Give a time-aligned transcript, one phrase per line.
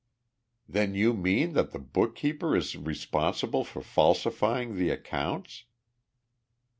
[0.67, 5.65] "Then you mean that the bookkeeper is responsible for falsifying the accounts?"